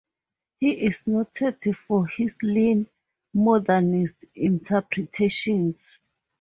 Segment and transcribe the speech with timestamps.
[0.59, 2.87] He is noted for his lean,
[3.35, 5.99] modernist interpretations.